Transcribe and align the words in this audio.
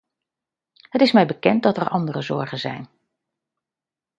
Het 0.89 1.01
is 1.01 1.11
mij 1.11 1.25
bekend 1.27 1.63
dat 1.63 1.77
er 1.77 1.89
andere 1.89 2.21
zorgen 2.21 2.57
zijn. 2.59 2.87